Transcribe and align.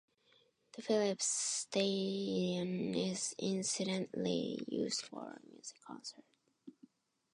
The 0.71 0.81
Philips 0.81 1.27
Stadion 1.27 2.95
is 2.95 3.35
incidentally 3.37 4.57
used 4.67 5.03
for 5.05 5.39
music 5.47 5.77
concerts. 5.85 6.25